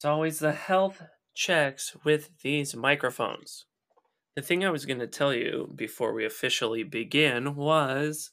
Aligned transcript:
It's 0.00 0.06
always 0.06 0.38
the 0.38 0.52
health 0.52 1.02
checks 1.34 1.94
with 2.04 2.30
these 2.40 2.74
microphones. 2.74 3.66
The 4.34 4.40
thing 4.40 4.64
I 4.64 4.70
was 4.70 4.86
going 4.86 5.00
to 5.00 5.06
tell 5.06 5.34
you 5.34 5.70
before 5.76 6.14
we 6.14 6.24
officially 6.24 6.84
begin 6.84 7.54
was 7.54 8.30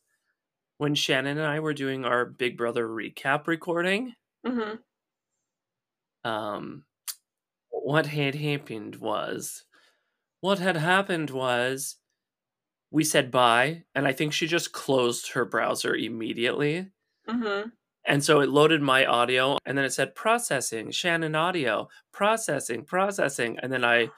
when 0.78 0.96
Shannon 0.96 1.38
and 1.38 1.46
I 1.46 1.60
were 1.60 1.74
doing 1.74 2.06
our 2.06 2.24
Big 2.24 2.58
Brother 2.58 2.88
recap 2.88 3.48
recording. 3.48 4.14
Mm-hmm. 4.46 4.76
Um, 6.24 6.86
what 7.70 8.06
had 8.06 8.36
happened 8.36 8.96
was, 8.96 9.66
what 10.40 10.60
had 10.60 10.78
happened 10.78 11.32
was, 11.32 11.98
we 12.92 13.04
said 13.04 13.30
bye, 13.30 13.84
and 13.94 14.08
I 14.08 14.14
think 14.14 14.32
she 14.32 14.48
just 14.48 14.72
closed 14.72 15.34
her 15.34 15.44
browser 15.44 15.94
immediately. 15.94 16.92
Mm-hmm. 17.28 17.72
And 18.08 18.24
so 18.24 18.40
it 18.40 18.50
loaded 18.50 18.82
my 18.82 19.06
audio 19.06 19.58
and 19.66 19.78
then 19.78 19.84
it 19.84 19.92
said 19.92 20.16
processing, 20.16 20.92
Shannon 20.92 21.36
audio, 21.36 21.90
processing, 22.14 22.86
processing. 22.86 23.60
And 23.62 23.72
then 23.72 23.84
I 23.84 24.10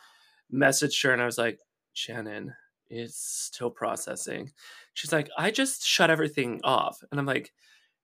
messaged 0.54 1.04
her 1.04 1.12
and 1.12 1.22
I 1.22 1.26
was 1.26 1.40
like, 1.40 1.60
Shannon, 1.94 2.54
it's 2.88 3.18
still 3.18 3.72
processing. 3.72 4.52
She's 4.94 5.12
like, 5.12 5.30
I 5.38 5.50
just 5.50 5.84
shut 5.86 6.12
everything 6.12 6.62
off. 6.64 7.02
And 7.12 7.20
I'm 7.20 7.26
like, 7.26 7.52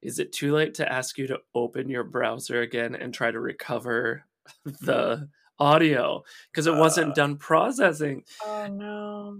is 0.01 0.17
it 0.19 0.33
too 0.33 0.53
late 0.53 0.73
to 0.75 0.91
ask 0.91 1.17
you 1.17 1.27
to 1.27 1.39
open 1.53 1.89
your 1.89 2.03
browser 2.03 2.61
again 2.61 2.95
and 2.95 3.13
try 3.13 3.29
to 3.29 3.39
recover 3.39 4.25
the 4.65 5.29
audio? 5.59 6.23
Because 6.51 6.67
it 6.67 6.75
wasn't 6.75 7.15
done 7.15 7.37
processing. 7.37 8.23
Oh 8.43 8.67
no. 8.67 9.39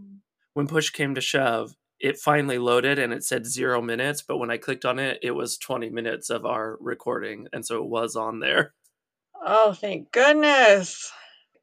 When 0.53 0.67
push 0.67 0.91
came 0.91 1.15
to 1.15 1.21
shove, 1.21 1.75
it 2.05 2.19
finally 2.19 2.59
loaded 2.59 2.99
and 2.99 3.11
it 3.11 3.23
said 3.23 3.47
zero 3.47 3.81
minutes. 3.81 4.21
But 4.21 4.37
when 4.37 4.51
I 4.51 4.57
clicked 4.57 4.85
on 4.85 4.99
it, 4.99 5.19
it 5.23 5.31
was 5.31 5.57
20 5.57 5.89
minutes 5.89 6.29
of 6.29 6.45
our 6.45 6.77
recording. 6.79 7.47
And 7.51 7.65
so 7.65 7.77
it 7.77 7.89
was 7.89 8.15
on 8.15 8.39
there. 8.39 8.73
Oh, 9.43 9.73
thank 9.73 10.11
goodness. 10.11 11.11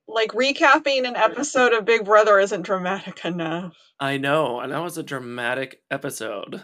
Like 0.09 0.32
recapping 0.32 1.06
an 1.06 1.15
episode 1.15 1.73
of 1.73 1.84
Big 1.84 2.04
Brother 2.04 2.40
isn't 2.40 2.63
dramatic 2.63 3.24
enough. 3.24 3.76
I 4.01 4.18
know. 4.18 4.59
And 4.59 4.73
that 4.73 4.82
was 4.82 4.98
a 4.98 5.04
dramatic 5.04 5.80
episode. 5.90 6.60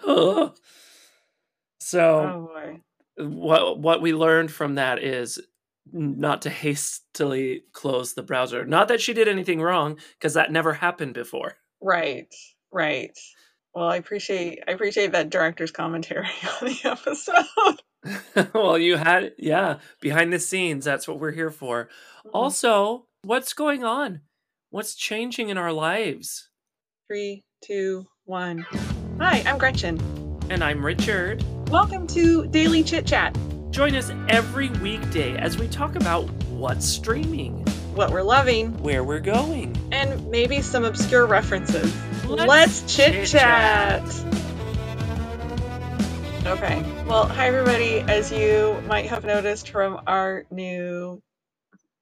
so. 1.81 2.51
Oh 2.51 2.81
what 3.21 3.81
what 3.81 4.01
we 4.01 4.15
learned 4.15 4.51
from 4.53 4.77
that 4.77 5.03
is 5.03 5.41
not 5.93 6.43
to 6.43 6.51
hastily 6.51 7.65
close 7.73 8.15
the 8.15 8.23
browser. 8.23 8.65
Not 8.65 8.89
that 8.89 9.01
she 9.01 9.13
did 9.13 9.27
anything 9.27 9.61
wrong, 9.61 9.99
because 10.19 10.35
that 10.35 10.53
never 10.53 10.75
happened 10.75 11.15
before. 11.15 11.57
Right. 11.81 12.33
Right. 12.71 13.19
Well, 13.75 13.89
I 13.89 13.97
appreciate 13.97 14.61
I 14.67 14.73
appreciate 14.73 15.13
that 15.13 15.31
director's 15.31 15.71
commentary 15.71 16.27
on 16.63 16.69
the 16.69 16.81
episode. 16.85 18.51
well, 18.55 18.79
you 18.79 18.97
had 18.97 19.33
yeah, 19.39 19.79
behind 20.01 20.33
the 20.33 20.39
scenes, 20.39 20.85
that's 20.85 21.07
what 21.07 21.21
we're 21.21 21.33
here 21.33 21.51
for. 21.51 21.85
Mm-hmm. 21.85 22.31
Also, 22.35 23.07
what's 23.23 23.53
going 23.53 23.85
on? 23.85 24.23
What's 24.71 24.95
changing 24.95 25.49
in 25.49 25.59
our 25.59 25.73
lives? 25.73 26.51
Three, 27.07 27.45
two, 27.65 28.07
one. 28.25 28.67
Hi, 29.19 29.43
I'm 29.47 29.59
Gretchen. 29.59 29.99
And 30.51 30.65
I'm 30.65 30.85
Richard. 30.85 31.45
Welcome 31.71 32.07
to 32.09 32.47
Daily 32.47 32.83
Chit 32.83 33.07
Chat. 33.07 33.37
Join 33.71 33.95
us 33.95 34.11
every 34.29 34.71
weekday 34.71 35.37
as 35.37 35.57
we 35.57 35.69
talk 35.69 35.95
about 35.95 36.25
what's 36.49 36.87
streaming, 36.87 37.65
What 37.95 38.11
we're 38.11 38.23
loving, 38.23 38.77
where 38.83 39.05
we're 39.05 39.21
going. 39.21 39.78
And 39.99 40.31
maybe 40.31 40.63
some 40.63 40.85
obscure 40.85 41.27
references. 41.27 41.93
Let's 42.25 42.49
Let's, 42.49 42.97
chit 42.97 43.27
chat. 43.27 44.03
Okay. 46.47 46.81
Well, 47.07 47.27
hi 47.27 47.49
everybody. 47.49 48.01
As 48.01 48.31
you 48.31 48.81
might 48.87 49.07
have 49.07 49.25
noticed 49.25 49.71
from 49.71 50.01
our 50.07 50.45
new 50.53 51.21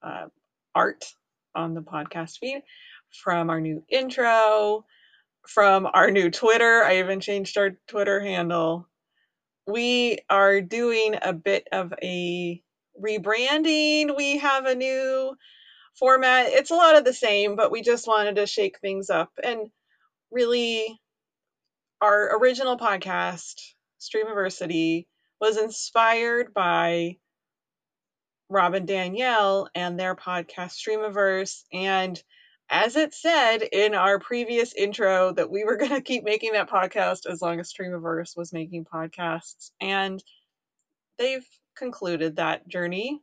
uh, 0.02 0.26
art 0.74 1.06
on 1.54 1.72
the 1.72 1.80
podcast 1.80 2.38
feed, 2.38 2.62
from 3.22 3.48
our 3.48 3.60
new 3.62 3.82
intro, 3.88 4.84
from 5.48 5.86
our 5.86 6.10
new 6.10 6.30
Twitter, 6.30 6.84
I 6.84 6.98
even 6.98 7.20
changed 7.20 7.56
our 7.56 7.78
Twitter 7.88 8.20
handle. 8.20 8.88
We 9.66 10.18
are 10.28 10.60
doing 10.60 11.16
a 11.22 11.32
bit 11.32 11.66
of 11.72 11.94
a 12.02 12.62
rebranding. 13.02 14.14
We 14.16 14.36
have 14.38 14.66
a 14.66 14.74
new 14.74 15.34
format. 15.98 16.48
It's 16.48 16.70
a 16.70 16.76
lot 16.76 16.96
of 16.96 17.04
the 17.04 17.12
same, 17.12 17.56
but 17.56 17.70
we 17.70 17.82
just 17.82 18.06
wanted 18.06 18.36
to 18.36 18.46
shake 18.46 18.78
things 18.80 19.10
up 19.10 19.30
and 19.42 19.68
really 20.30 21.00
our 22.00 22.38
original 22.38 22.76
podcast 22.76 23.54
streamiversity 24.00 25.06
was 25.40 25.56
inspired 25.56 26.52
by 26.54 27.16
Robin 28.48 28.86
danielle 28.86 29.68
and 29.74 29.98
their 29.98 30.14
podcast 30.14 30.76
streamiverse. 30.76 31.62
And 31.72 32.22
as 32.68 32.96
it 32.96 33.14
said 33.14 33.62
in 33.62 33.94
our 33.94 34.18
previous 34.18 34.74
intro 34.74 35.32
that 35.32 35.50
we 35.50 35.64
were 35.64 35.76
going 35.78 35.90
to 35.90 36.00
keep 36.00 36.24
making 36.24 36.52
that 36.52 36.70
podcast 36.70 37.26
as 37.30 37.40
long 37.40 37.60
as 37.60 37.72
streamiverse 37.72 38.36
was 38.36 38.52
making 38.52 38.84
podcasts. 38.84 39.70
And 39.80 40.22
they've 41.18 41.46
concluded 41.76 42.36
that 42.36 42.68
journey 42.68 43.20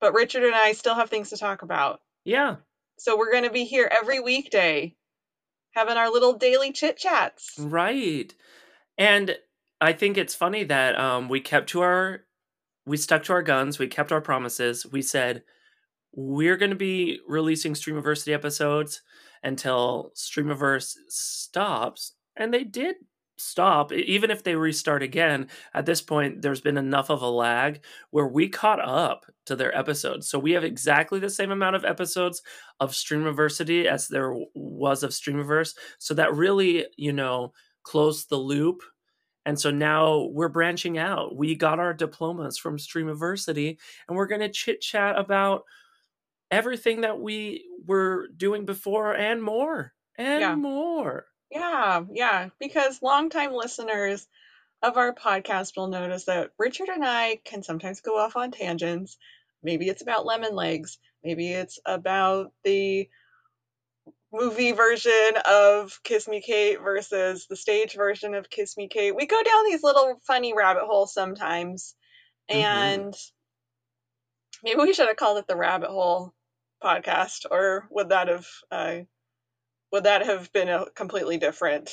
but 0.00 0.14
richard 0.14 0.44
and 0.44 0.54
i 0.54 0.72
still 0.72 0.94
have 0.94 1.10
things 1.10 1.30
to 1.30 1.36
talk 1.36 1.62
about 1.62 2.00
Yeah, 2.24 2.56
so 2.98 3.16
we're 3.16 3.32
going 3.32 3.44
to 3.44 3.50
be 3.50 3.64
here 3.64 3.90
every 3.90 4.20
weekday 4.20 4.94
having 5.72 5.96
our 5.96 6.10
little 6.10 6.34
daily 6.34 6.72
chit 6.72 6.96
chats. 6.96 7.54
Right. 7.58 8.34
And 8.98 9.36
I 9.80 9.92
think 9.92 10.18
it's 10.18 10.34
funny 10.34 10.64
that 10.64 10.98
um, 10.98 11.28
we 11.28 11.40
kept 11.40 11.68
to 11.70 11.80
our, 11.82 12.24
we 12.84 12.96
stuck 12.96 13.22
to 13.24 13.32
our 13.32 13.42
guns, 13.42 13.78
we 13.78 13.86
kept 13.86 14.10
our 14.10 14.20
promises. 14.20 14.84
We 14.84 15.02
said 15.02 15.44
we're 16.12 16.56
going 16.56 16.70
to 16.70 16.76
be 16.76 17.20
releasing 17.28 17.74
Streamiversity 17.74 18.32
episodes 18.32 19.02
until 19.42 20.10
Streamiverse 20.16 20.94
stops. 21.08 22.14
And 22.36 22.52
they 22.52 22.64
did 22.64 22.96
stop. 23.38 23.92
Even 23.92 24.30
if 24.30 24.42
they 24.42 24.56
restart 24.56 25.02
again, 25.02 25.48
at 25.74 25.86
this 25.86 26.00
point, 26.02 26.42
there's 26.42 26.60
been 26.60 26.76
enough 26.78 27.10
of 27.10 27.22
a 27.22 27.28
lag 27.30 27.84
where 28.10 28.26
we 28.26 28.48
caught 28.48 28.80
up 28.80 29.26
to 29.46 29.56
their 29.56 29.76
episodes. 29.76 30.28
So 30.28 30.38
we 30.38 30.52
have 30.52 30.64
exactly 30.64 31.20
the 31.20 31.30
same 31.30 31.50
amount 31.50 31.76
of 31.76 31.84
episodes 31.84 32.42
of 32.80 32.92
Streamiversity 32.92 33.86
as 33.86 34.08
there 34.08 34.34
was 34.54 35.02
of 35.02 35.10
Streamiverse. 35.10 35.74
So 35.98 36.14
that 36.14 36.34
really, 36.34 36.86
you 36.96 37.12
know, 37.12 37.52
closed 37.82 38.28
the 38.28 38.36
loop. 38.36 38.82
And 39.46 39.58
so 39.58 39.70
now 39.70 40.28
we're 40.32 40.48
branching 40.48 40.98
out. 40.98 41.36
We 41.36 41.54
got 41.54 41.78
our 41.78 41.94
diplomas 41.94 42.58
from 42.58 42.76
Streamiversity 42.76 43.78
and 44.08 44.16
we're 44.16 44.26
going 44.26 44.42
to 44.42 44.50
chit 44.50 44.80
chat 44.82 45.18
about 45.18 45.62
everything 46.50 47.02
that 47.02 47.20
we 47.20 47.68
were 47.86 48.28
doing 48.36 48.64
before 48.64 49.14
and 49.14 49.42
more 49.42 49.92
and 50.16 50.40
Yeah. 50.40 50.54
more. 50.54 51.26
Yeah, 51.50 52.04
yeah, 52.12 52.50
because 52.58 53.02
longtime 53.02 53.52
listeners 53.52 54.26
of 54.82 54.96
our 54.96 55.14
podcast 55.14 55.76
will 55.76 55.88
notice 55.88 56.24
that 56.26 56.50
Richard 56.58 56.88
and 56.88 57.04
I 57.04 57.40
can 57.44 57.62
sometimes 57.62 58.00
go 58.00 58.18
off 58.18 58.36
on 58.36 58.50
tangents. 58.52 59.18
Maybe 59.62 59.88
it's 59.88 60.02
about 60.02 60.26
lemon 60.26 60.54
legs, 60.54 60.98
maybe 61.24 61.52
it's 61.52 61.78
about 61.84 62.52
the 62.64 63.08
movie 64.32 64.72
version 64.72 65.32
of 65.46 65.98
Kiss 66.02 66.28
Me 66.28 66.40
Kate 66.40 66.80
versus 66.80 67.46
the 67.48 67.56
stage 67.56 67.94
version 67.94 68.34
of 68.34 68.50
Kiss 68.50 68.76
Me 68.76 68.88
Kate. 68.88 69.14
We 69.16 69.26
go 69.26 69.42
down 69.42 69.64
these 69.64 69.82
little 69.82 70.20
funny 70.26 70.54
rabbit 70.54 70.84
holes 70.84 71.14
sometimes. 71.14 71.94
Mhm. 72.50 72.56
And 72.56 73.14
maybe 74.62 74.80
we 74.80 74.92
should 74.92 75.08
have 75.08 75.16
called 75.16 75.38
it 75.38 75.46
the 75.46 75.56
rabbit 75.56 75.90
hole 75.90 76.32
podcast 76.82 77.44
or 77.50 77.88
would 77.90 78.10
that 78.10 78.28
have 78.28 78.46
uh, 78.70 78.98
would 79.92 80.04
that 80.04 80.24
have 80.26 80.52
been 80.52 80.68
a 80.68 80.86
completely 80.94 81.38
different 81.38 81.90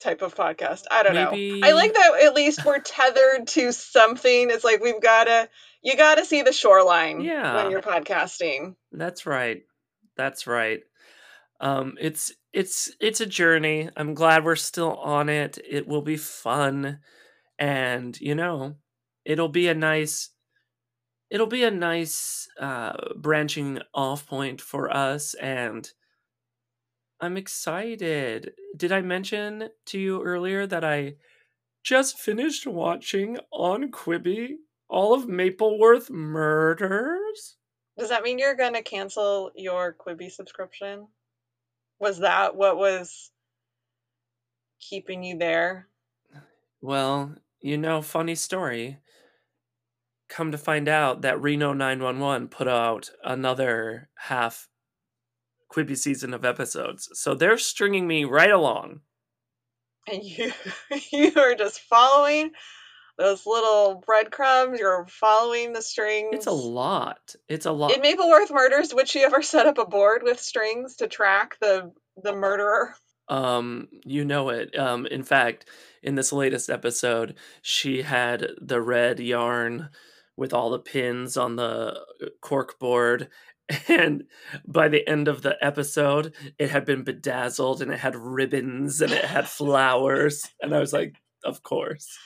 type 0.00 0.22
of 0.22 0.34
podcast? 0.34 0.82
I 0.90 1.02
don't 1.02 1.14
know. 1.14 1.30
I 1.66 1.72
like 1.72 1.94
that 1.94 2.20
at 2.24 2.34
least 2.34 2.64
we're 2.64 2.80
tethered 2.80 3.46
to 3.48 3.72
something. 3.72 4.50
It's 4.50 4.64
like 4.64 4.82
we've 4.82 5.00
got 5.02 5.24
to 5.24 5.48
you 5.82 5.96
got 5.96 6.16
to 6.16 6.24
see 6.24 6.42
the 6.42 6.52
shoreline 6.52 7.20
Yeah. 7.20 7.56
when 7.56 7.70
you're 7.70 7.82
podcasting. 7.82 8.74
That's 8.92 9.26
right. 9.26 9.62
That's 10.16 10.46
right. 10.46 10.80
Um 11.60 11.94
it's 12.00 12.32
it's 12.52 12.92
it's 13.00 13.20
a 13.20 13.26
journey. 13.26 13.88
I'm 13.96 14.14
glad 14.14 14.44
we're 14.44 14.56
still 14.56 14.94
on 14.96 15.28
it. 15.28 15.58
It 15.68 15.86
will 15.86 16.02
be 16.02 16.16
fun 16.16 17.00
and 17.58 18.18
you 18.20 18.34
know, 18.34 18.76
it'll 19.24 19.48
be 19.48 19.68
a 19.68 19.74
nice 19.74 20.30
it'll 21.30 21.46
be 21.46 21.64
a 21.64 21.70
nice 21.70 22.48
uh 22.60 22.92
branching 23.16 23.80
off 23.94 24.26
point 24.26 24.60
for 24.60 24.94
us 24.94 25.34
and 25.34 25.90
I'm 27.24 27.36
excited. 27.36 28.52
Did 28.76 28.92
I 28.92 29.00
mention 29.00 29.70
to 29.86 29.98
you 29.98 30.22
earlier 30.22 30.66
that 30.66 30.84
I 30.84 31.14
just 31.82 32.18
finished 32.18 32.66
watching 32.66 33.38
on 33.50 33.90
Quibi 33.90 34.56
all 34.88 35.14
of 35.14 35.26
Mapleworth 35.26 36.10
Murders? 36.10 37.56
Does 37.98 38.10
that 38.10 38.22
mean 38.22 38.38
you're 38.38 38.54
going 38.56 38.74
to 38.74 38.82
cancel 38.82 39.50
your 39.56 39.94
Quibi 39.94 40.30
subscription? 40.30 41.08
Was 41.98 42.18
that 42.18 42.56
what 42.56 42.76
was 42.76 43.30
keeping 44.80 45.24
you 45.24 45.38
there? 45.38 45.88
Well, 46.82 47.36
you 47.60 47.78
know, 47.78 48.02
funny 48.02 48.34
story. 48.34 48.98
come 50.28 50.52
to 50.52 50.58
find 50.58 50.88
out 50.88 51.22
that 51.22 51.40
Reno 51.40 51.72
911 51.72 52.48
put 52.48 52.68
out 52.68 53.10
another 53.22 54.08
half 54.16 54.68
Quibi 55.74 55.96
season 55.96 56.34
of 56.34 56.44
episodes. 56.44 57.08
So 57.14 57.34
they're 57.34 57.58
stringing 57.58 58.06
me 58.06 58.24
right 58.24 58.50
along. 58.50 59.00
And 60.10 60.22
you 60.22 60.52
you 61.12 61.32
are 61.36 61.54
just 61.54 61.80
following 61.80 62.50
those 63.18 63.46
little 63.46 64.02
breadcrumbs. 64.04 64.78
You're 64.78 65.06
following 65.08 65.72
the 65.72 65.82
strings. 65.82 66.30
It's 66.32 66.46
a 66.46 66.52
lot. 66.52 67.34
It's 67.48 67.66
a 67.66 67.72
lot. 67.72 67.92
In 67.92 68.02
Mapleworth 68.02 68.50
Murders, 68.50 68.94
would 68.94 69.08
she 69.08 69.20
ever 69.22 69.42
set 69.42 69.66
up 69.66 69.78
a 69.78 69.86
board 69.86 70.22
with 70.22 70.40
strings 70.40 70.96
to 70.96 71.08
track 71.08 71.56
the 71.60 71.92
the 72.22 72.34
murderer? 72.34 72.94
Um, 73.28 73.88
you 74.04 74.24
know 74.24 74.50
it. 74.50 74.78
Um, 74.78 75.06
in 75.06 75.22
fact, 75.22 75.66
in 76.02 76.14
this 76.14 76.32
latest 76.32 76.68
episode, 76.68 77.36
she 77.62 78.02
had 78.02 78.46
the 78.60 78.82
red 78.82 79.18
yarn 79.18 79.88
with 80.36 80.52
all 80.52 80.70
the 80.70 80.78
pins 80.78 81.36
on 81.36 81.56
the 81.56 82.02
uh, 82.22 82.26
cork 82.40 82.78
board. 82.78 83.28
And 83.88 84.24
by 84.66 84.88
the 84.88 85.08
end 85.08 85.28
of 85.28 85.42
the 85.42 85.56
episode, 85.64 86.34
it 86.58 86.70
had 86.70 86.84
been 86.84 87.02
bedazzled 87.02 87.80
and 87.80 87.90
it 87.90 87.98
had 87.98 88.16
ribbons 88.16 89.00
and 89.00 89.12
it 89.12 89.24
had 89.24 89.48
flowers. 89.48 90.48
And 90.60 90.74
I 90.74 90.80
was 90.80 90.92
like, 90.92 91.16
of 91.44 91.62
course. 91.62 92.18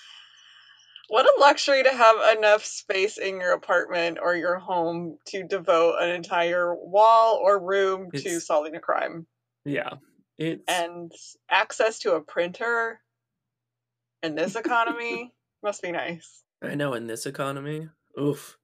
What 1.08 1.24
a 1.24 1.40
luxury 1.40 1.82
to 1.82 1.90
have 1.90 2.36
enough 2.36 2.64
space 2.64 3.16
in 3.16 3.40
your 3.40 3.52
apartment 3.52 4.18
or 4.20 4.36
your 4.36 4.58
home 4.58 5.16
to 5.28 5.42
devote 5.42 6.02
an 6.02 6.10
entire 6.10 6.74
wall 6.74 7.40
or 7.42 7.58
room 7.58 8.10
to 8.10 8.40
solving 8.40 8.76
a 8.76 8.80
crime. 8.80 9.26
Yeah. 9.64 9.94
It's 10.36 10.62
And 10.68 11.10
access 11.50 12.00
to 12.00 12.14
a 12.14 12.20
printer 12.20 13.00
in 14.22 14.34
this 14.34 14.54
economy 14.54 15.32
must 15.62 15.82
be 15.82 15.92
nice. 15.92 16.42
I 16.62 16.74
know 16.74 16.92
in 16.92 17.06
this 17.06 17.24
economy, 17.24 17.88
oof, 18.20 18.58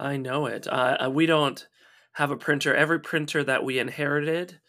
I 0.00 0.16
know 0.16 0.46
it. 0.46 0.66
Uh, 0.66 1.10
we 1.12 1.26
don't 1.26 1.66
have 2.12 2.30
a 2.30 2.36
printer. 2.36 2.74
Every 2.74 3.00
printer 3.00 3.42
that 3.44 3.64
we 3.64 3.78
inherited, 3.78 4.60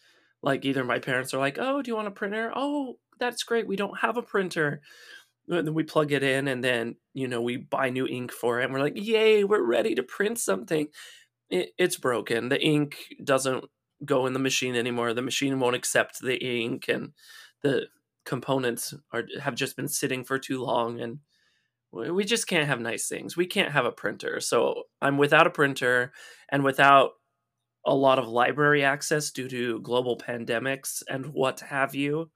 like 0.42 0.66
either 0.66 0.84
my 0.84 1.00
parents 1.00 1.34
are 1.34 1.40
like, 1.40 1.58
"Oh, 1.60 1.82
do 1.82 1.90
you 1.92 1.96
want 1.96 2.08
a 2.08 2.12
printer?" 2.12 2.52
Oh, 2.56 2.98
that's 3.20 3.44
great. 3.44 3.68
We 3.68 3.76
don't 3.76 4.00
have 4.00 4.18
a 4.18 4.22
printer. 4.24 4.82
And 5.50 5.68
then 5.68 5.74
we 5.74 5.84
plug 5.84 6.12
it 6.14 6.24
in, 6.24 6.48
and 6.48 6.64
then 6.64 6.96
you 7.14 7.28
know 7.28 7.42
we 7.42 7.58
buy 7.58 7.90
new 7.90 8.08
ink 8.08 8.32
for 8.32 8.62
it, 8.62 8.66
and 8.66 8.74
we're 8.74 8.80
like, 8.82 8.94
"Yay, 8.96 9.44
we're 9.44 9.64
ready 9.64 9.96
to 9.96 10.04
print 10.04 10.40
something." 10.40 10.88
It, 11.50 11.72
it's 11.78 11.98
broken. 11.98 12.50
The 12.50 12.62
ink 12.62 12.98
doesn't 13.24 13.66
go 14.06 14.26
in 14.28 14.34
the 14.34 14.40
machine 14.40 14.76
anymore. 14.76 15.14
The 15.14 15.22
machine 15.24 15.60
won't 15.60 15.76
accept 15.76 16.22
the 16.22 16.38
ink, 16.38 16.88
and 16.90 17.14
the 17.64 17.88
components 18.26 18.94
are 19.14 19.26
have 19.42 19.56
just 19.56 19.76
been 19.78 19.90
sitting 19.90 20.24
for 20.26 20.40
too 20.40 20.62
long, 20.64 21.02
and 21.02 21.20
we 21.92 22.12
we 22.12 22.24
just 22.26 22.48
can't 22.48 22.68
have 22.68 22.80
nice 22.80 23.08
things. 23.08 23.38
We 23.38 23.46
can't 23.48 23.72
have 23.72 23.86
a 23.86 23.92
printer. 23.92 24.40
So 24.40 24.84
I'm 25.02 25.18
without 25.18 25.48
a 25.48 25.52
printer 25.52 26.12
and 26.50 26.64
without 26.64 27.12
a 27.86 27.96
lot 27.96 28.20
of 28.20 28.28
library 28.28 28.84
access 28.84 29.32
due 29.32 29.50
to 29.50 29.80
global 29.82 30.18
pandemics 30.18 31.04
and 31.10 31.28
what 31.28 31.60
have 31.62 31.96
you. 31.96 32.30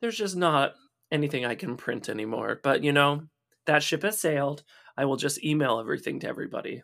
There's 0.00 0.16
just 0.16 0.36
not 0.36 0.74
anything 1.10 1.44
I 1.44 1.54
can 1.54 1.76
print 1.76 2.08
anymore. 2.08 2.60
But 2.62 2.84
you 2.84 2.92
know, 2.92 3.22
that 3.66 3.82
ship 3.82 4.02
has 4.02 4.20
sailed. 4.20 4.62
I 4.96 5.04
will 5.04 5.16
just 5.16 5.44
email 5.44 5.78
everything 5.78 6.20
to 6.20 6.28
everybody. 6.28 6.82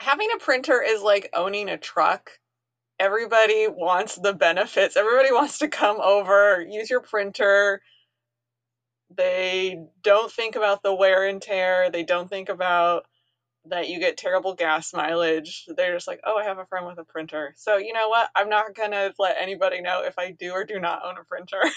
Having 0.00 0.28
a 0.34 0.38
printer 0.38 0.82
is 0.82 1.02
like 1.02 1.30
owning 1.34 1.68
a 1.68 1.78
truck. 1.78 2.30
Everybody 2.98 3.66
wants 3.68 4.16
the 4.16 4.32
benefits. 4.34 4.96
Everybody 4.96 5.32
wants 5.32 5.58
to 5.58 5.68
come 5.68 6.00
over, 6.00 6.64
use 6.68 6.90
your 6.90 7.00
printer. 7.00 7.80
They 9.16 9.78
don't 10.02 10.30
think 10.30 10.56
about 10.56 10.82
the 10.82 10.94
wear 10.94 11.26
and 11.26 11.40
tear. 11.40 11.90
They 11.90 12.02
don't 12.02 12.28
think 12.28 12.48
about 12.48 13.06
that 13.66 13.88
you 13.88 13.98
get 13.98 14.16
terrible 14.16 14.54
gas 14.54 14.92
mileage. 14.92 15.66
They're 15.74 15.94
just 15.94 16.06
like, 16.06 16.20
oh, 16.24 16.36
I 16.36 16.44
have 16.44 16.58
a 16.58 16.66
friend 16.66 16.86
with 16.86 16.98
a 16.98 17.04
printer. 17.04 17.54
So, 17.56 17.76
you 17.76 17.92
know 17.92 18.08
what? 18.08 18.30
I'm 18.34 18.48
not 18.48 18.74
going 18.74 18.90
to 18.92 19.14
let 19.18 19.36
anybody 19.38 19.80
know 19.80 20.02
if 20.04 20.18
I 20.18 20.32
do 20.32 20.52
or 20.52 20.64
do 20.64 20.80
not 20.80 21.04
own 21.04 21.16
a 21.18 21.24
printer. 21.24 21.60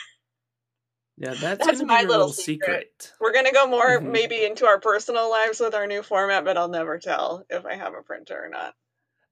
Yeah, 1.20 1.34
that's, 1.34 1.66
That's 1.66 1.82
my 1.82 2.02
little 2.02 2.10
little 2.12 2.32
secret. 2.32 2.86
secret. 2.92 3.14
We're 3.20 3.34
going 3.34 3.46
to 3.46 3.52
go 3.52 3.66
more 3.66 4.00
Mhm. 4.00 4.12
maybe 4.12 4.46
into 4.46 4.68
our 4.68 4.80
personal 4.80 5.32
lives 5.32 5.60
with 5.60 5.74
our 5.74 5.88
new 5.88 6.04
format, 6.04 6.46
but 6.46 6.58
I'll 6.58 6.68
never 6.68 7.00
tell 7.00 7.44
if 7.50 7.66
I 7.66 7.74
have 7.76 7.96
a 7.96 8.04
printer 8.04 8.40
or 8.46 8.50
not. 8.50 8.76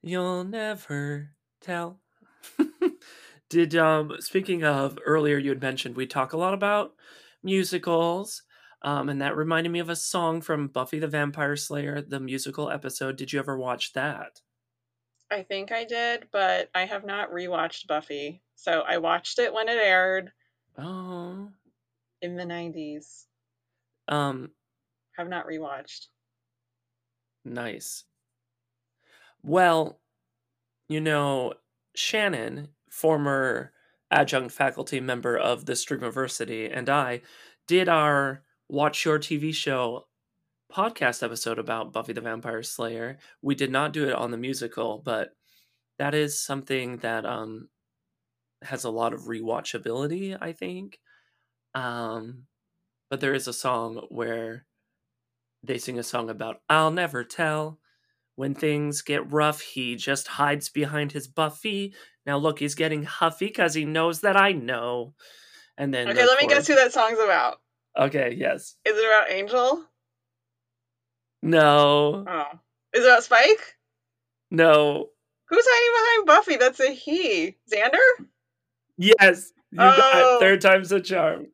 You'll 0.01 0.43
never 0.43 1.29
tell. 1.61 1.99
Did 3.49 3.75
um 3.75 4.15
speaking 4.19 4.63
of 4.63 4.97
earlier 5.05 5.37
you 5.37 5.49
had 5.49 5.61
mentioned 5.61 5.95
we 5.95 6.07
talk 6.07 6.33
a 6.33 6.37
lot 6.37 6.55
about 6.55 6.95
musicals. 7.43 8.41
Um, 8.85 9.09
and 9.09 9.21
that 9.21 9.35
reminded 9.35 9.71
me 9.71 9.79
of 9.79 9.89
a 9.89 9.97
song 9.97 10.41
from 10.41 10.69
Buffy 10.69 10.99
the 10.99 11.07
Vampire 11.09 11.57
Slayer, 11.57 12.01
the 12.01 12.21
musical 12.21 12.71
episode. 12.71 13.17
Did 13.17 13.33
you 13.33 13.39
ever 13.39 13.57
watch 13.57 13.93
that? 13.93 14.41
I 15.29 15.43
think 15.43 15.71
I 15.71 15.83
did, 15.85 16.29
but 16.31 16.69
I 16.73 16.85
have 16.85 17.05
not 17.05 17.29
rewatched 17.31 17.85
Buffy. 17.87 18.41
So 18.55 18.81
I 18.81 18.97
watched 18.97 19.37
it 19.39 19.53
when 19.53 19.69
it 19.69 19.77
aired 19.77 20.33
Oh, 20.77 21.51
in 22.21 22.35
the 22.35 22.45
90s. 22.45 23.27
um, 24.07 24.51
Have 25.17 25.27
not 25.29 25.47
rewatched. 25.47 26.09
nice. 27.45 28.05
Well, 29.43 30.01
you 30.89 31.01
know, 31.01 31.55
Shannon, 31.95 32.75
former 32.91 33.73
adjunct 34.11 34.53
faculty 34.53 35.01
member 35.01 35.37
of 35.37 35.67
the 35.67 35.73
Streamiversity, 35.75 36.71
and 36.73 36.89
I 36.89 37.23
did 37.67 37.89
our 37.89 38.44
Watch 38.67 39.05
Your 39.05 39.19
TV 39.19 39.53
Show 39.53 40.07
podcast 40.73 41.21
episode 41.23 41.59
about 41.59 41.93
Buffy 41.93 42.13
the 42.13 42.21
Vampire 42.21 42.63
Slayer. 42.63 43.17
We 43.41 43.55
did 43.55 43.71
not 43.71 43.93
do 43.93 44.09
it 44.09 44.15
on 44.15 44.31
the 44.31 44.37
musical, 44.37 45.01
but 45.03 45.29
that 45.99 46.13
is 46.13 46.41
something 46.43 46.97
that 46.97 47.25
um 47.25 47.69
has 48.63 48.83
a 48.83 48.89
lot 48.89 49.13
of 49.13 49.21
rewatchability, 49.21 50.37
I 50.39 50.53
think. 50.53 50.99
Um 51.73 52.45
but 53.09 53.19
there 53.21 53.35
is 53.35 53.47
a 53.47 53.53
song 53.53 54.01
where 54.09 54.65
they 55.63 55.77
sing 55.77 55.99
a 55.99 56.03
song 56.03 56.29
about 56.29 56.57
I'll 56.67 56.91
never 56.91 57.23
tell 57.23 57.79
when 58.35 58.53
things 58.53 59.01
get 59.01 59.31
rough, 59.31 59.61
he 59.61 59.95
just 59.95 60.27
hides 60.27 60.69
behind 60.69 61.11
his 61.11 61.27
Buffy. 61.27 61.93
Now 62.25 62.37
look, 62.37 62.59
he's 62.59 62.75
getting 62.75 63.03
huffy 63.03 63.47
because 63.47 63.75
he 63.75 63.85
knows 63.85 64.21
that 64.21 64.35
I 64.35 64.51
know. 64.51 65.13
And 65.77 65.93
then 65.93 66.09
Okay, 66.09 66.25
let 66.25 66.41
me 66.41 66.47
guess 66.47 66.67
who 66.67 66.75
that 66.75 66.91
song's 66.93 67.19
about. 67.19 67.59
Okay, 67.97 68.35
yes. 68.37 68.75
Is 68.85 68.97
it 68.97 69.05
about 69.05 69.31
Angel? 69.31 69.83
No. 71.41 72.25
Oh. 72.27 72.59
Is 72.93 73.03
it 73.03 73.07
about 73.07 73.23
Spike? 73.23 73.75
No. 74.51 75.09
Who's 75.49 75.65
hiding 75.67 75.93
behind 75.93 76.27
Buffy? 76.27 76.57
That's 76.57 76.79
a 76.79 76.91
he. 76.93 77.55
Xander? 77.71 78.25
Yes. 78.97 79.51
You 79.71 79.77
got 79.77 79.99
Oh. 80.15 80.37
it. 80.37 80.39
Third 80.39 80.61
time's 80.61 80.91
a 80.91 80.99
charm. 81.01 81.47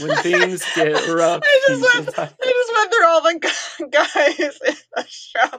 When 0.00 0.14
things 0.18 0.62
get 0.74 1.08
rough, 1.08 1.40
I 1.44 1.64
just, 1.68 1.80
went, 1.82 2.18
I 2.18 2.26
just 2.26 2.72
went 2.74 2.92
through 2.92 3.06
all 3.06 3.22
the 3.22 3.88
guys 3.90 4.38
in 4.66 4.74
the 4.94 5.06
show. 5.08 5.58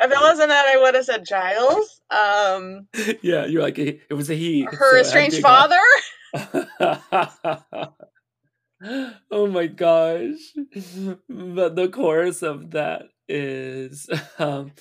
If 0.00 0.10
it 0.12 0.20
wasn't 0.20 0.48
that, 0.50 0.66
I 0.66 0.76
would 0.78 0.94
have 0.94 1.04
said 1.06 1.24
Giles. 1.26 2.00
Um, 2.10 2.86
yeah, 3.22 3.46
you're 3.46 3.62
like 3.62 3.78
it 3.78 4.00
it 4.10 4.14
was 4.14 4.28
a 4.28 4.34
he. 4.34 4.62
her 4.70 4.96
had 4.96 5.06
estranged 5.06 5.40
father. 5.40 5.80
oh 9.30 9.46
my 9.46 9.66
gosh. 9.66 10.54
But 11.28 11.76
the 11.76 11.88
chorus 11.92 12.42
of 12.42 12.70
that 12.72 13.06
is 13.28 14.08
um 14.38 14.72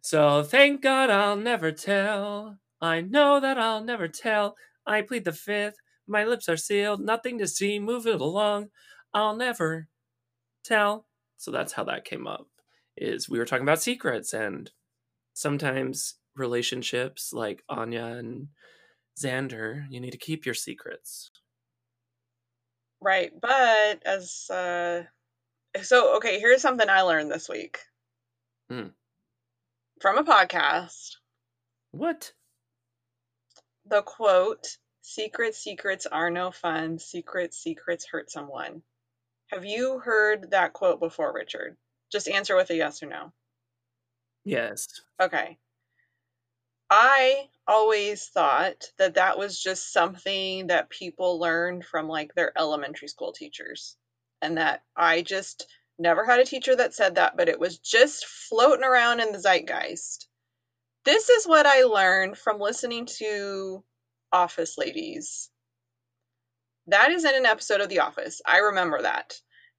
so 0.00 0.42
thank 0.42 0.82
God 0.82 1.10
I'll 1.10 1.36
never 1.36 1.72
tell. 1.72 2.58
I 2.80 3.00
know 3.02 3.40
that 3.40 3.58
I'll 3.58 3.84
never 3.84 4.08
tell. 4.08 4.56
I 4.86 5.02
plead 5.02 5.24
the 5.24 5.32
fifth. 5.32 5.76
My 6.06 6.24
lips 6.24 6.48
are 6.48 6.56
sealed. 6.56 7.00
Nothing 7.00 7.38
to 7.38 7.46
see. 7.46 7.78
Move 7.78 8.06
it 8.06 8.20
along. 8.20 8.68
I'll 9.12 9.36
never 9.36 9.88
tell. 10.64 11.06
So 11.36 11.50
that's 11.50 11.72
how 11.72 11.84
that 11.84 12.04
came 12.04 12.26
up. 12.26 12.46
Is 12.96 13.28
we 13.28 13.38
were 13.38 13.44
talking 13.44 13.64
about 13.64 13.82
secrets 13.82 14.32
and 14.32 14.70
sometimes 15.34 16.16
relationships 16.34 17.32
like 17.32 17.62
Anya 17.68 18.04
and 18.04 18.48
Xander, 19.20 19.84
you 19.90 20.00
need 20.00 20.12
to 20.12 20.18
keep 20.18 20.46
your 20.46 20.54
secrets. 20.54 21.30
Right, 23.00 23.32
but 23.40 24.02
as 24.04 24.50
uh 24.50 25.04
so 25.82 26.16
okay, 26.16 26.38
here's 26.38 26.62
something 26.62 26.88
I 26.88 27.02
learned 27.02 27.30
this 27.30 27.48
week. 27.48 27.78
Hmm. 28.70 28.88
From 30.00 30.18
a 30.18 30.24
podcast. 30.24 31.16
What? 31.92 32.32
The 33.86 34.02
quote, 34.02 34.66
secret 35.02 35.54
secrets 35.54 36.06
are 36.06 36.30
no 36.30 36.50
fun, 36.50 36.98
secret 36.98 37.54
secrets 37.54 38.06
hurt 38.06 38.30
someone. 38.30 38.82
Have 39.48 39.64
you 39.64 39.98
heard 39.98 40.52
that 40.52 40.72
quote 40.72 41.00
before, 41.00 41.32
Richard? 41.32 41.76
Just 42.12 42.28
answer 42.28 42.54
with 42.54 42.70
a 42.70 42.76
yes 42.76 43.02
or 43.02 43.06
no. 43.06 43.32
Yes. 44.44 44.86
Okay. 45.20 45.58
I 46.88 47.48
always 47.70 48.26
thought 48.26 48.90
that 48.98 49.14
that 49.14 49.38
was 49.38 49.58
just 49.58 49.92
something 49.92 50.66
that 50.66 50.90
people 50.90 51.38
learned 51.40 51.84
from 51.84 52.08
like 52.08 52.34
their 52.34 52.52
elementary 52.58 53.08
school 53.08 53.32
teachers. 53.32 53.96
And 54.42 54.56
that 54.58 54.82
I 54.96 55.22
just 55.22 55.66
Never 56.00 56.24
had 56.24 56.40
a 56.40 56.46
teacher 56.46 56.74
that 56.74 56.94
said 56.94 57.16
that, 57.16 57.36
but 57.36 57.50
it 57.50 57.60
was 57.60 57.76
just 57.76 58.24
floating 58.24 58.86
around 58.86 59.20
in 59.20 59.32
the 59.32 59.38
zeitgeist. 59.38 60.26
This 61.04 61.28
is 61.28 61.46
what 61.46 61.66
I 61.66 61.82
learned 61.82 62.38
from 62.38 62.58
listening 62.58 63.04
to 63.18 63.84
Office 64.32 64.78
Ladies. 64.78 65.50
That 66.86 67.10
is 67.10 67.26
in 67.26 67.34
an 67.34 67.44
episode 67.44 67.82
of 67.82 67.90
The 67.90 67.98
Office. 68.00 68.40
I 68.46 68.60
remember 68.60 69.02
that. 69.02 69.34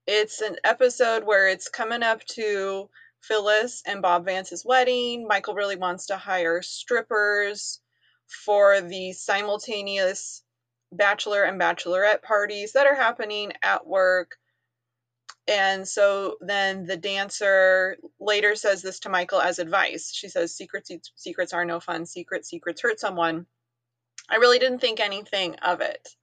It's 0.05 0.41
an 0.41 0.57
episode 0.63 1.23
where 1.23 1.47
it's 1.47 1.69
coming 1.69 2.03
up 2.03 2.23
to 2.35 2.91
Phyllis 3.21 3.83
and 3.85 4.01
Bob 4.01 4.25
Vance's 4.25 4.65
wedding. 4.65 5.27
Michael 5.27 5.55
really 5.55 5.75
wants 5.75 6.07
to 6.07 6.17
hire 6.17 6.61
strippers 6.61 7.79
for 8.27 8.81
the 8.81 9.13
simultaneous 9.13 10.43
bachelor 10.91 11.43
and 11.43 11.59
bachelorette 11.59 12.21
parties 12.21 12.73
that 12.73 12.87
are 12.87 12.95
happening 12.95 13.53
at 13.61 13.85
work. 13.85 14.37
And 15.47 15.87
so 15.87 16.37
then 16.41 16.85
the 16.85 16.97
dancer 16.97 17.97
later 18.19 18.55
says 18.55 18.81
this 18.81 18.99
to 19.01 19.09
Michael 19.09 19.41
as 19.41 19.59
advice. 19.59 20.13
She 20.13 20.29
says, 20.29 20.55
"Secrets, 20.55 20.91
secrets 21.15 21.53
are 21.53 21.65
no 21.65 21.79
fun. 21.79 22.05
Secrets, 22.05 22.49
secrets 22.49 22.81
hurt 22.81 22.99
someone." 22.99 23.47
I 24.29 24.35
really 24.35 24.59
didn't 24.59 24.79
think 24.79 24.99
anything 24.99 25.55
of 25.55 25.81
it. 25.81 26.15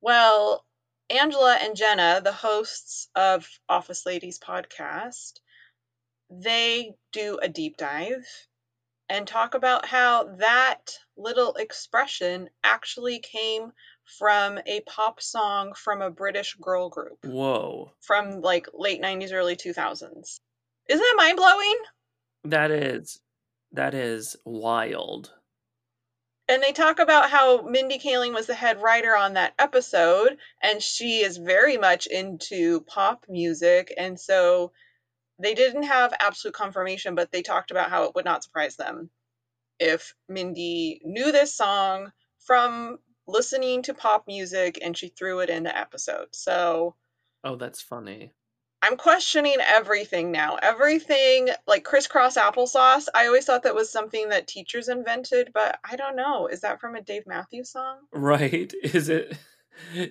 Well, 0.00 0.64
Angela 1.10 1.56
and 1.56 1.76
Jenna, 1.76 2.20
the 2.22 2.32
hosts 2.32 3.08
of 3.14 3.48
Office 3.68 4.06
Ladies 4.06 4.38
podcast, 4.38 5.40
they 6.40 6.94
do 7.12 7.38
a 7.42 7.48
deep 7.48 7.76
dive 7.76 8.26
and 9.08 9.26
talk 9.26 9.54
about 9.54 9.84
how 9.86 10.24
that 10.38 10.98
little 11.16 11.54
expression 11.54 12.48
actually 12.64 13.18
came 13.18 13.72
from 14.18 14.58
a 14.66 14.80
pop 14.80 15.20
song 15.20 15.74
from 15.74 16.00
a 16.00 16.10
British 16.10 16.54
girl 16.54 16.88
group 16.88 17.18
Whoa. 17.24 17.92
from 18.00 18.40
like 18.40 18.68
late 18.72 19.02
90s, 19.02 19.32
early 19.32 19.56
2000s. 19.56 20.38
Isn't 20.88 21.00
that 21.00 21.14
mind 21.16 21.36
blowing? 21.36 21.76
That 22.44 22.70
is 22.70 23.20
that 23.72 23.94
is 23.94 24.36
wild. 24.44 25.30
And 26.48 26.62
they 26.62 26.72
talk 26.72 26.98
about 26.98 27.30
how 27.30 27.62
Mindy 27.62 27.98
Kaling 27.98 28.34
was 28.34 28.46
the 28.46 28.54
head 28.54 28.82
writer 28.82 29.16
on 29.16 29.34
that 29.34 29.54
episode, 29.58 30.36
and 30.60 30.82
she 30.82 31.20
is 31.20 31.36
very 31.36 31.78
much 31.78 32.06
into 32.06 32.80
pop 32.82 33.24
music. 33.28 33.94
And 33.96 34.18
so 34.18 34.72
they 35.42 35.54
didn't 35.54 35.84
have 35.84 36.14
absolute 36.20 36.54
confirmation, 36.54 37.14
but 37.14 37.32
they 37.32 37.42
talked 37.42 37.70
about 37.70 37.90
how 37.90 38.04
it 38.04 38.14
would 38.14 38.24
not 38.24 38.44
surprise 38.44 38.76
them 38.76 39.10
if 39.78 40.14
Mindy 40.28 41.00
knew 41.04 41.32
this 41.32 41.54
song 41.54 42.12
from 42.38 42.98
listening 43.26 43.82
to 43.82 43.94
pop 43.94 44.26
music 44.26 44.78
and 44.82 44.96
she 44.96 45.08
threw 45.08 45.40
it 45.40 45.50
in 45.50 45.62
the 45.62 45.76
episode. 45.76 46.28
So 46.32 46.94
Oh, 47.44 47.56
that's 47.56 47.80
funny. 47.80 48.32
I'm 48.82 48.96
questioning 48.96 49.56
everything 49.60 50.32
now. 50.32 50.58
Everything 50.60 51.50
like 51.66 51.84
crisscross 51.84 52.36
applesauce. 52.36 53.06
I 53.14 53.26
always 53.26 53.44
thought 53.44 53.62
that 53.62 53.74
was 53.74 53.90
something 53.90 54.28
that 54.30 54.48
teachers 54.48 54.88
invented, 54.88 55.52
but 55.54 55.78
I 55.88 55.94
don't 55.96 56.16
know. 56.16 56.48
Is 56.48 56.60
that 56.62 56.80
from 56.80 56.96
a 56.96 57.02
Dave 57.02 57.26
Matthews 57.26 57.70
song? 57.70 57.98
Right? 58.12 58.72
Is 58.82 59.08
it? 59.08 59.36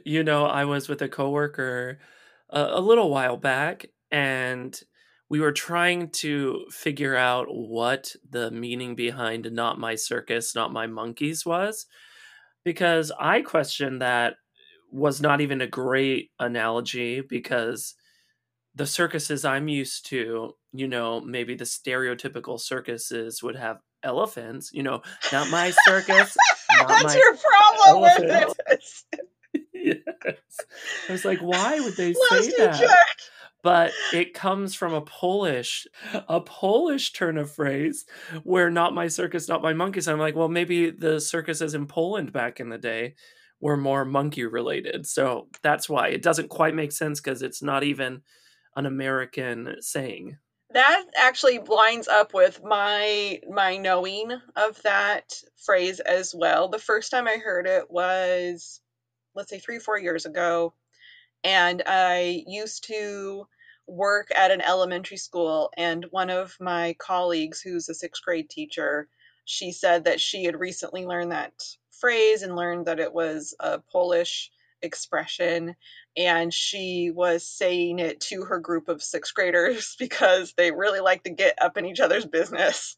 You 0.06 0.24
know, 0.24 0.46
I 0.46 0.66
was 0.66 0.90
with 0.90 1.02
a 1.02 1.10
coworker 1.10 2.00
a, 2.50 2.62
a 2.74 2.82
little 2.82 3.10
while 3.10 3.38
back, 3.38 3.86
and 4.10 4.82
we 5.32 5.40
were 5.40 5.54
trying 5.54 6.10
to 6.10 6.66
figure 6.70 7.16
out 7.16 7.46
what 7.50 8.14
the 8.30 8.52
meaning 8.52 8.96
behind 8.96 9.50
"Not 9.50 9.80
My 9.80 9.96
Circus, 9.96 10.54
Not 10.54 10.74
My 10.74 10.88
Monkeys" 10.88 11.46
was, 11.46 11.86
because 12.66 13.14
I 13.18 13.42
questioned 13.42 14.02
that 14.02 14.36
was 14.92 15.22
not 15.22 15.40
even 15.40 15.62
a 15.62 15.68
great 15.68 16.32
analogy 16.38 17.22
because 17.22 17.96
the 18.76 18.86
circuses 18.86 19.46
I'm 19.46 19.70
used 19.70 20.06
to, 20.08 20.52
you 20.74 20.90
know, 20.90 21.22
maybe 21.22 21.56
the 21.56 21.64
stereotypical 21.64 22.60
circuses 22.60 23.42
would 23.42 23.56
have 23.56 23.78
elephants, 24.04 24.72
you 24.74 24.84
know, 24.84 25.02
not 25.32 25.50
my 25.50 25.72
circus, 25.86 26.36
not 26.78 26.90
That's 26.90 27.04
my 27.06 27.16
your 27.16 27.38
problem 27.38 28.02
with 28.02 28.20
it 28.20 29.22
yes. 29.74 30.36
I 31.08 31.12
was 31.12 31.24
like, 31.24 31.40
why 31.40 31.80
would 31.80 31.96
they 31.96 32.14
Last 32.32 32.44
say 32.44 32.52
that? 32.58 32.80
check. 32.82 33.21
But 33.64 33.92
it 34.12 34.34
comes 34.34 34.74
from 34.74 34.94
a 34.94 35.02
Polish, 35.02 35.86
a 36.14 36.42
Polish 36.42 37.14
turn 37.14 37.38
of 37.38 37.54
phrase 37.54 38.06
where 38.44 38.72
not 38.72 38.96
my 38.96 39.08
circus, 39.08 39.48
not 39.48 39.62
my 39.62 39.74
monkeys. 39.74 40.08
I'm 40.08 40.20
like, 40.20 40.36
well, 40.36 40.50
maybe 40.50 40.90
the 40.90 41.20
circuses 41.20 41.76
in 41.76 41.86
Poland 41.86 42.34
back 42.34 42.60
in 42.60 42.70
the 42.70 42.80
day 42.80 43.16
were 43.60 43.78
more 43.78 44.04
monkey 44.04 44.46
related. 44.46 45.06
So 45.06 45.48
that's 45.62 45.88
why 45.88 46.08
it 46.08 46.24
doesn't 46.24 46.50
quite 46.50 46.74
make 46.74 46.92
sense 46.92 47.22
because 47.22 47.44
it's 47.44 47.62
not 47.62 47.84
even 47.84 48.24
an 48.76 48.86
American 48.86 49.76
saying. 49.80 50.38
That 50.74 51.06
actually 51.18 51.60
lines 51.60 52.08
up 52.08 52.34
with 52.34 52.62
my 52.64 53.40
my 53.50 53.78
knowing 53.78 54.32
of 54.56 54.82
that 54.84 55.34
phrase 55.58 56.00
as 56.00 56.34
well. 56.34 56.70
The 56.70 56.80
first 56.80 57.12
time 57.12 57.28
I 57.28 57.38
heard 57.38 57.68
it 57.68 57.92
was 57.92 58.80
let's 59.36 59.50
say 59.50 59.60
3 59.60 59.80
4 59.80 60.00
years 60.00 60.26
ago 60.26 60.74
and 61.44 61.84
I 61.86 62.44
used 62.48 62.86
to 62.86 63.48
work 63.88 64.30
at 64.36 64.52
an 64.52 64.62
elementary 64.62 65.18
school 65.18 65.72
and 65.78 66.06
one 66.12 66.30
of 66.30 66.56
my 66.60 66.96
colleagues 67.00 67.62
who's 67.62 67.90
a 67.90 67.94
6th 67.94 68.22
grade 68.24 68.50
teacher, 68.50 69.08
she 69.46 69.72
said 69.72 70.06
that 70.06 70.22
she 70.22 70.44
had 70.44 70.60
recently 70.60 71.06
learned 71.06 71.32
that 71.32 71.54
phrase 71.92 72.42
and 72.42 72.56
learned 72.56 72.86
that 72.86 73.00
it 73.00 73.14
was 73.14 73.54
a 73.60 73.80
Polish 73.80 74.52
expression 74.82 75.76
and 76.18 76.54
she 76.54 77.12
was 77.12 77.46
saying 77.46 78.00
it 78.00 78.20
to 78.20 78.44
her 78.44 78.60
group 78.60 78.90
of 78.90 79.04
sixth 79.04 79.34
graders 79.34 79.96
because 80.00 80.54
they 80.54 80.72
really 80.72 81.00
like 81.00 81.24
to 81.24 81.30
get 81.30 81.62
up 81.62 81.78
in 81.78 81.86
each 81.86 82.00
other's 82.00 82.26
business. 82.26 82.98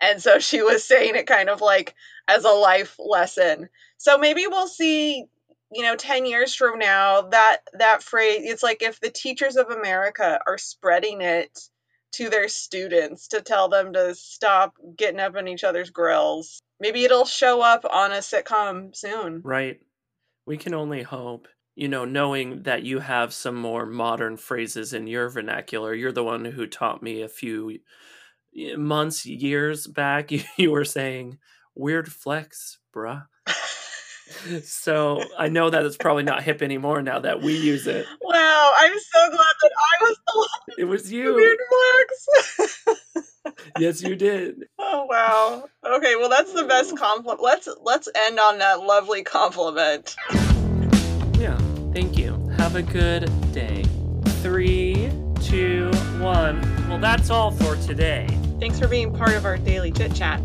And 0.00 0.22
so 0.22 0.38
she 0.38 0.62
was 0.62 0.84
saying 0.84 1.14
it 1.14 1.26
kind 1.26 1.48
of 1.48 1.60
like 1.60 1.94
as 2.26 2.44
a 2.44 2.50
life 2.50 2.96
lesson. 2.98 3.68
So 3.98 4.18
maybe 4.18 4.46
we'll 4.46 4.66
see, 4.66 5.26
you 5.72 5.82
know, 5.82 5.96
10 5.96 6.26
years 6.26 6.54
from 6.54 6.78
now 6.78 7.22
that 7.22 7.58
that 7.74 8.02
phrase 8.02 8.42
it's 8.42 8.62
like 8.62 8.82
if 8.82 9.00
the 9.00 9.10
teachers 9.10 9.56
of 9.56 9.70
America 9.70 10.40
are 10.46 10.58
spreading 10.58 11.20
it 11.20 11.58
to 12.12 12.28
their 12.28 12.48
students 12.48 13.28
to 13.28 13.40
tell 13.40 13.68
them 13.68 13.92
to 13.92 14.14
stop 14.14 14.74
getting 14.96 15.20
up 15.20 15.36
in 15.36 15.48
each 15.48 15.64
other's 15.64 15.90
grills. 15.90 16.60
Maybe 16.80 17.04
it'll 17.04 17.24
show 17.24 17.60
up 17.60 17.84
on 17.88 18.10
a 18.10 18.16
sitcom 18.16 18.96
soon. 18.96 19.42
Right. 19.44 19.80
We 20.46 20.56
can 20.56 20.74
only 20.74 21.02
hope. 21.02 21.46
You 21.76 21.88
know, 21.88 22.04
knowing 22.04 22.64
that 22.64 22.82
you 22.82 22.98
have 22.98 23.32
some 23.32 23.54
more 23.54 23.86
modern 23.86 24.36
phrases 24.36 24.92
in 24.92 25.06
your 25.06 25.28
vernacular. 25.30 25.94
You're 25.94 26.12
the 26.12 26.24
one 26.24 26.44
who 26.44 26.66
taught 26.66 27.02
me 27.02 27.22
a 27.22 27.28
few 27.28 27.78
months, 28.76 29.24
years 29.24 29.86
back. 29.86 30.32
You, 30.32 30.42
you 30.56 30.72
were 30.72 30.84
saying, 30.84 31.38
weird 31.74 32.10
flex, 32.12 32.78
bruh. 32.94 33.26
So 34.62 35.22
I 35.38 35.48
know 35.48 35.70
that 35.70 35.84
it's 35.84 35.96
probably 35.96 36.22
not 36.22 36.42
hip 36.42 36.62
anymore 36.62 37.02
now 37.02 37.18
that 37.20 37.42
we 37.42 37.56
use 37.56 37.86
it. 37.86 38.06
Wow, 38.22 38.72
I'm 38.78 38.98
so 38.98 39.28
glad 39.30 39.54
that 39.62 39.70
I 39.76 40.02
was 40.04 40.16
the 40.26 40.32
one 40.36 40.78
It 40.78 40.84
was 40.84 41.12
you. 41.12 41.34
weird 41.34 41.58
flex. 41.68 42.84
Yes, 43.78 44.02
you 44.02 44.16
did. 44.16 44.64
oh 44.78 45.04
wow. 45.08 45.64
Okay, 45.84 46.14
well 46.16 46.28
that's 46.28 46.52
the 46.52 46.64
best 46.64 46.96
compliment. 46.98 47.40
Let's 47.42 47.68
let's 47.82 48.08
end 48.14 48.38
on 48.38 48.58
that 48.58 48.80
lovely 48.80 49.22
compliment. 49.22 50.14
Yeah. 51.38 51.56
Thank 51.92 52.18
you. 52.18 52.36
Have 52.58 52.76
a 52.76 52.82
good 52.82 53.30
day. 53.52 53.84
Three, 54.42 55.10
two, 55.42 55.90
one. 56.18 56.60
Well, 56.88 56.98
that's 56.98 57.30
all 57.30 57.50
for 57.50 57.76
today. 57.76 58.26
Thanks 58.60 58.78
for 58.78 58.88
being 58.88 59.12
part 59.12 59.32
of 59.32 59.44
our 59.46 59.56
daily 59.56 59.90
chit 59.90 60.14
chat. 60.14 60.42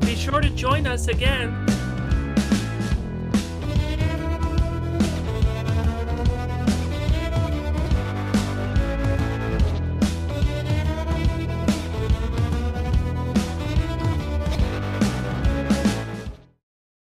Be 0.00 0.14
sure 0.14 0.40
to 0.40 0.50
join 0.50 0.86
us 0.86 1.08
again 1.08 1.66